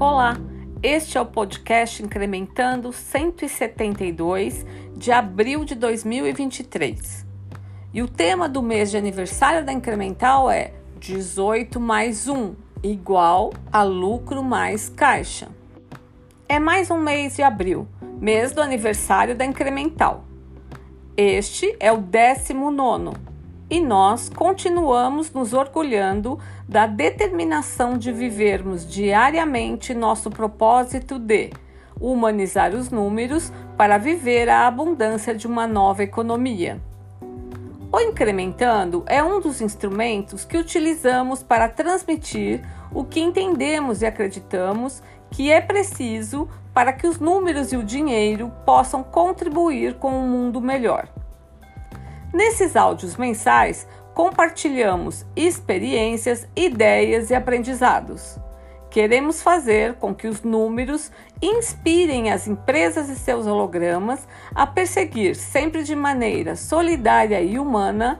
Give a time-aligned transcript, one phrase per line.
[0.00, 0.36] Olá,
[0.80, 4.64] este é o podcast Incrementando 172
[4.96, 7.26] de abril de 2023.
[7.92, 13.82] E o tema do mês de aniversário da Incremental é 18 mais 1 igual a
[13.82, 15.48] lucro mais caixa.
[16.48, 17.88] É mais um mês de abril,
[18.20, 20.22] mês do aniversário da Incremental.
[21.16, 23.27] Este é o 19
[23.70, 31.50] e nós continuamos nos orgulhando da determinação de vivermos diariamente nosso propósito de
[32.00, 36.80] humanizar os números para viver a abundância de uma nova economia.
[37.90, 45.02] O Incrementando é um dos instrumentos que utilizamos para transmitir o que entendemos e acreditamos
[45.30, 50.60] que é preciso para que os números e o dinheiro possam contribuir com um mundo
[50.60, 51.08] melhor.
[52.32, 58.38] Nesses áudios mensais, compartilhamos experiências, ideias e aprendizados.
[58.90, 65.82] Queremos fazer com que os números inspirem as empresas e seus hologramas a perseguir, sempre
[65.82, 68.18] de maneira solidária e humana,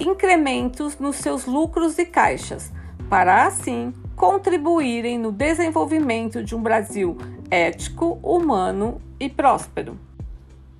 [0.00, 2.72] incrementos nos seus lucros e caixas,
[3.08, 7.16] para assim contribuírem no desenvolvimento de um Brasil
[7.50, 9.98] ético, humano e próspero.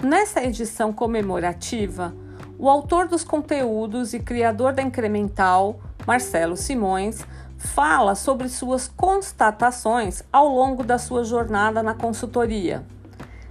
[0.02, 2.14] Nessa edição comemorativa,
[2.58, 7.24] o autor dos conteúdos e criador da Incremental, Marcelo Simões,
[7.58, 12.84] fala sobre suas constatações ao longo da sua jornada na consultoria.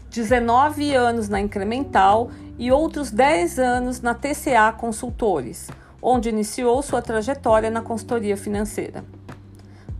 [0.09, 5.69] 19 anos na Incremental e outros 10 anos na TCA Consultores,
[6.01, 9.03] onde iniciou sua trajetória na consultoria financeira.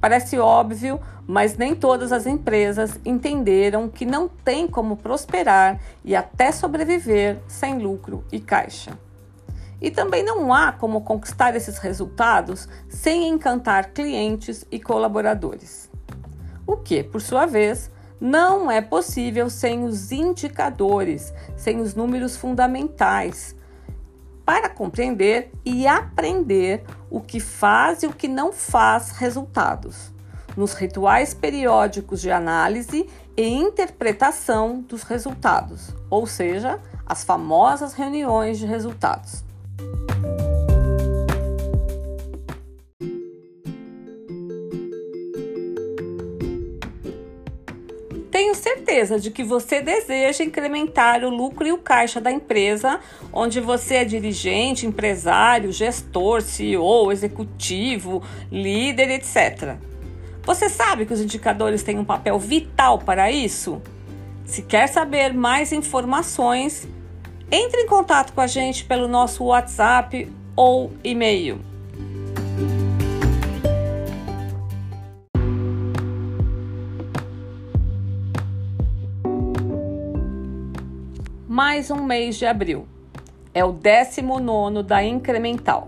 [0.06, 6.52] Parece óbvio, mas nem todas as empresas entenderam que não tem como prosperar e até
[6.52, 8.95] sobreviver sem lucro e caixa.
[9.81, 15.89] E também não há como conquistar esses resultados sem encantar clientes e colaboradores.
[16.67, 17.90] O que, por sua vez,
[18.22, 23.54] não é possível sem os indicadores, sem os números fundamentais,
[24.45, 30.13] para compreender e aprender o que faz e o que não faz resultados,
[30.56, 38.66] nos rituais periódicos de análise e interpretação dos resultados, ou seja, as famosas reuniões de
[38.66, 39.44] resultados.
[48.95, 53.00] Certeza de que você deseja incrementar o lucro e o caixa da empresa
[53.33, 59.75] onde você é dirigente, empresário, gestor, CEO, executivo, líder, etc.
[60.44, 63.81] Você sabe que os indicadores têm um papel vital para isso?
[64.45, 66.88] Se quer saber mais informações,
[67.51, 71.59] entre em contato com a gente pelo nosso WhatsApp ou e-mail.
[81.55, 82.85] Mais um mês de abril.
[83.53, 85.88] É o 19 da Incremental.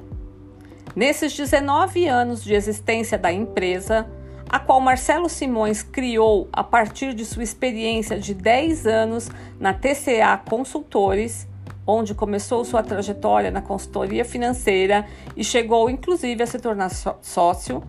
[0.96, 4.10] Nesses 19 anos de existência da empresa,
[4.48, 9.30] a qual Marcelo Simões criou a partir de sua experiência de 10 anos
[9.60, 11.46] na TCA Consultores,
[11.86, 15.06] onde começou sua trajetória na consultoria financeira
[15.36, 16.90] e chegou inclusive a se tornar
[17.22, 17.84] sócio,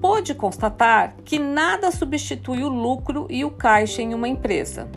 [0.00, 4.88] pôde constatar que nada substitui o lucro e o caixa em uma empresa.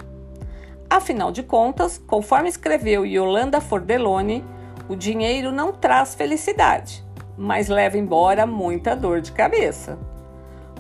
[0.90, 4.44] Afinal de contas, conforme escreveu Yolanda Fordelone,
[4.88, 7.04] o dinheiro não traz felicidade,
[7.38, 10.00] mas leva embora muita dor de cabeça.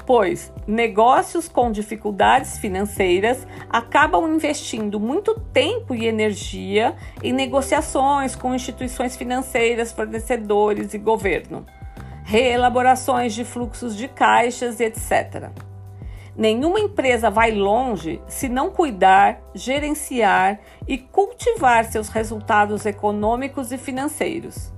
[0.05, 9.17] Pois negócios com dificuldades financeiras acabam investindo muito tempo e energia em negociações com instituições
[9.17, 11.65] financeiras, fornecedores e governo,
[12.23, 15.51] reelaborações de fluxos de caixas, etc.
[16.37, 24.71] Nenhuma empresa vai longe se não cuidar, gerenciar e cultivar seus resultados econômicos e financeiros.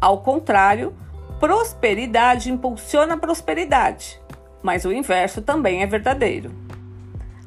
[0.00, 0.94] Ao contrário,
[1.40, 4.20] prosperidade impulsiona a prosperidade,
[4.62, 6.52] mas o inverso também é verdadeiro.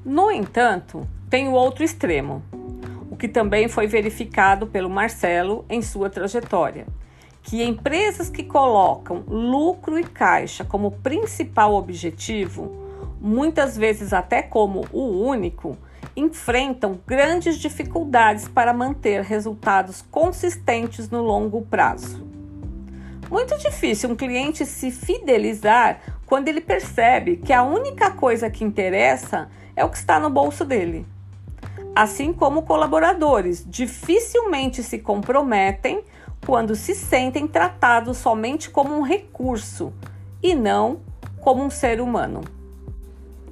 [0.04, 2.44] No entanto, tem o outro extremo,
[3.10, 6.86] o que também foi verificado pelo Marcelo em sua trajetória,
[7.42, 12.83] que empresas que colocam lucro e caixa como principal objetivo
[13.24, 15.78] muitas vezes até como o único,
[16.14, 22.28] enfrentam grandes dificuldades para manter resultados consistentes no longo prazo.
[23.32, 29.50] Muito difícil um cliente se fidelizar quando ele percebe que a única coisa que interessa
[29.74, 31.08] é o que está no bolso dele.
[31.96, 36.04] Assim como colaboradores dificilmente se comprometem
[36.46, 39.94] quando se sentem tratados somente como um recurso
[40.42, 41.00] e não
[41.40, 42.42] como um ser humano.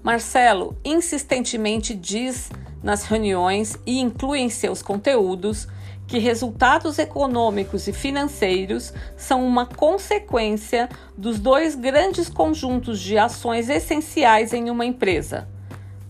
[0.03, 2.49] Marcelo insistentemente diz
[2.81, 5.67] nas reuniões e inclui em seus conteúdos
[6.07, 14.51] que resultados econômicos e financeiros são uma consequência dos dois grandes conjuntos de ações essenciais
[14.51, 15.47] em uma empresa: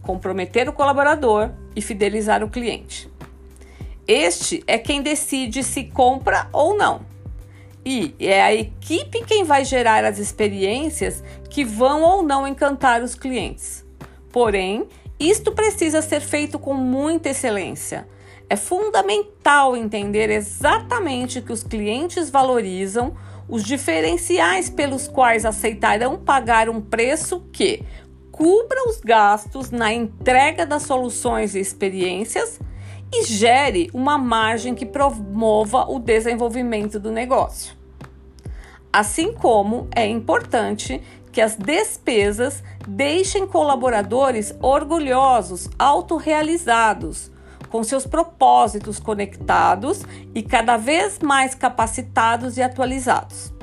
[0.01, 3.11] comprometer o colaborador e fidelizar o cliente.
[4.07, 7.10] Este é quem decide se compra ou não.
[7.85, 13.15] E é a equipe quem vai gerar as experiências que vão ou não encantar os
[13.15, 13.83] clientes.
[14.31, 14.87] Porém,
[15.19, 18.07] isto precisa ser feito com muita excelência.
[18.49, 23.15] É fundamental entender exatamente o que os clientes valorizam,
[23.47, 27.83] os diferenciais pelos quais aceitarão pagar um preço que
[28.31, 32.59] cubra os gastos na entrega das soluções e experiências
[33.13, 37.75] e gere uma margem que promova o desenvolvimento do negócio.
[38.91, 47.31] Assim como é importante que as despesas deixem colaboradores orgulhosos, autorrealizados,
[47.69, 50.03] com seus propósitos conectados
[50.35, 53.53] e cada vez mais capacitados e atualizados.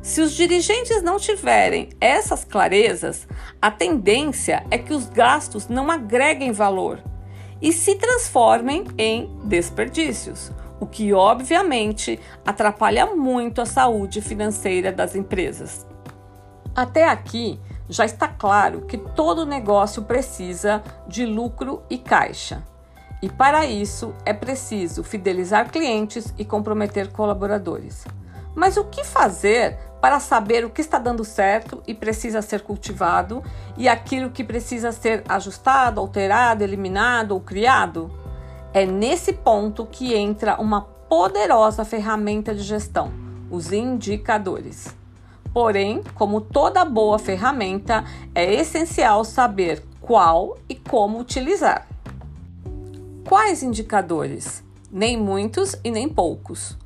[0.00, 3.26] Se os dirigentes não tiverem essas clarezas,
[3.60, 7.02] a tendência é que os gastos não agreguem valor
[7.60, 15.86] e se transformem em desperdícios, o que obviamente atrapalha muito a saúde financeira das empresas.
[16.74, 17.58] Até aqui
[17.88, 22.62] já está claro que todo negócio precisa de lucro e caixa.
[23.22, 28.04] E para isso é preciso fidelizar clientes e comprometer colaboradores.
[28.54, 33.42] Mas o que fazer para saber o que está dando certo e precisa ser cultivado
[33.76, 38.08] e aquilo que precisa ser ajustado, alterado, eliminado ou criado?
[38.72, 43.12] É nesse ponto que entra uma poderosa ferramenta de gestão,
[43.50, 44.94] os indicadores.
[45.52, 51.84] Porém, como toda boa ferramenta, é essencial saber qual e como utilizar.
[53.28, 54.62] Quais indicadores?
[54.88, 56.78] Nem muitos e nem poucos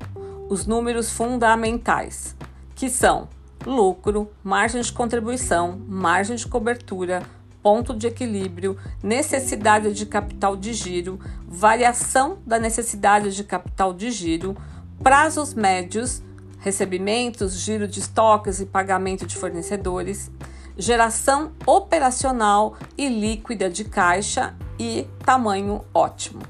[0.49, 2.35] os números fundamentais,
[2.81, 3.29] que são
[3.63, 7.21] lucro, margem de contribuição, margem de cobertura,
[7.61, 14.57] ponto de equilíbrio, necessidade de capital de giro, variação da necessidade de capital de giro,
[15.03, 16.23] prazos médios,
[16.57, 20.31] recebimentos, giro de estoques e pagamento de fornecedores,
[20.75, 26.41] geração operacional e líquida de caixa e tamanho ótimo.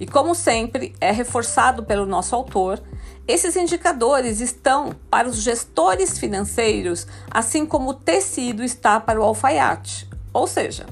[0.00, 2.80] E como sempre é reforçado pelo nosso autor,
[3.28, 10.08] esses indicadores estão para os gestores financeiros, assim como o tecido está para o alfaiate.
[10.32, 10.86] Ou seja,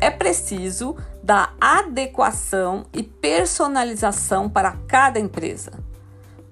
[0.00, 5.72] é preciso da adequação e personalização para cada empresa.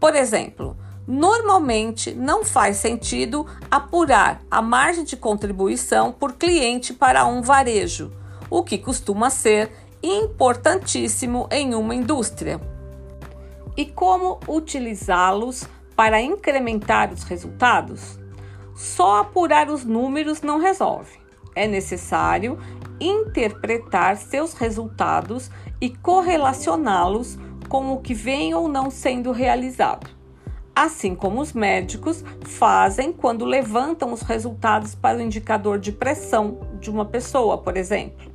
[0.01, 0.77] Por exemplo,
[1.07, 8.11] normalmente não faz sentido apurar a margem de contribuição por cliente para um varejo,
[8.51, 9.71] o que costuma ser
[10.03, 12.72] importantíssimo em uma indústria.
[13.77, 15.67] E como utilizá-los
[15.97, 18.19] para incrementar os resultados?
[18.75, 21.19] Só apurar os números não resolve.
[21.55, 22.59] É necessário
[23.01, 27.39] interpretar seus resultados e correlacioná-los
[27.69, 30.11] com o que vem ou não sendo realizado.
[30.75, 36.91] Assim como os médicos fazem quando levantam os resultados para o indicador de pressão de
[36.91, 38.33] uma pessoa, por exemplo.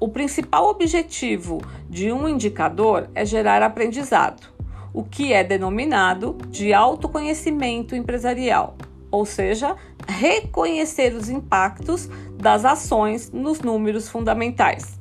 [0.00, 4.48] O principal objetivo de um indicador é gerar aprendizado,
[4.94, 8.76] o que é denominado de autoconhecimento empresarial,
[9.10, 9.76] ou seja,
[10.08, 14.98] reconhecer os impactos das ações nos números fundamentais.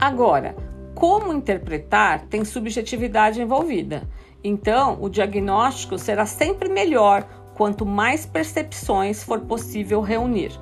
[0.00, 0.54] Agora,
[0.94, 4.08] como interpretar tem subjetividade envolvida.
[4.44, 7.26] Então, o diagnóstico será sempre melhor
[7.56, 10.52] quanto mais percepções for possível reunir.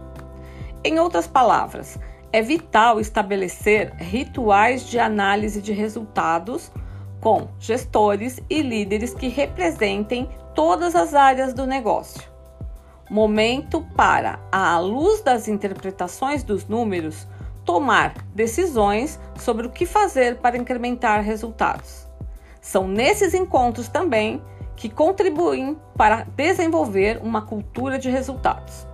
[0.82, 1.98] Em outras palavras,
[2.32, 6.70] é vital estabelecer rituais de análise de resultados
[7.20, 12.22] com gestores e líderes que representem todas as áreas do negócio.
[13.10, 17.26] Momento para, à luz das interpretações dos números,
[17.64, 22.06] tomar decisões sobre o que fazer para incrementar resultados.
[22.60, 24.42] São nesses encontros também
[24.76, 28.86] que contribuem para desenvolver uma cultura de resultados.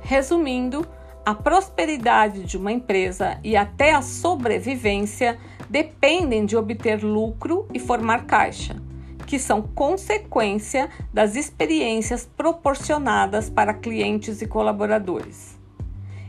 [0.00, 0.86] Resumindo,
[1.24, 8.24] a prosperidade de uma empresa e até a sobrevivência dependem de obter lucro e formar
[8.26, 8.76] caixa,
[9.26, 15.58] que são consequência das experiências proporcionadas para clientes e colaboradores.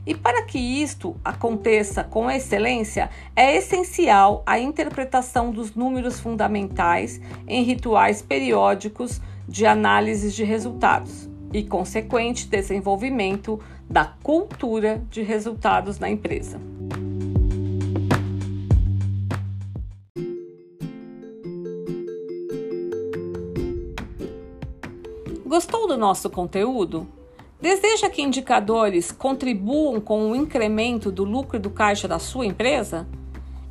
[0.05, 7.63] E para que isto aconteça com excelência, é essencial a interpretação dos números fundamentais em
[7.63, 13.60] rituais periódicos de análise de resultados e consequente desenvolvimento
[13.91, 16.60] da cultura de resultados na empresa.
[25.45, 27.05] Gostou do nosso conteúdo?
[27.60, 33.05] Deseja que indicadores contribuam com o incremento do lucro do caixa da sua empresa?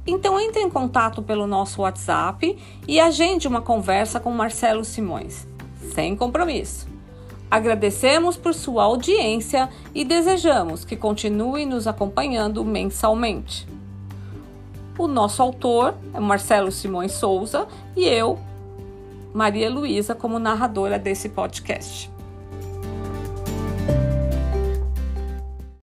[0.07, 5.47] Então entre em contato pelo nosso WhatsApp e agende uma conversa com Marcelo Simões,
[5.95, 7.00] sem compromisso.
[7.50, 13.66] Agradecemos por sua audiência e desejamos que continue nos acompanhando mensalmente.
[14.97, 17.66] O nosso autor é Marcelo Simões Souza
[17.97, 18.38] e eu,
[19.35, 22.11] Maria Luísa como narradora desse podcast.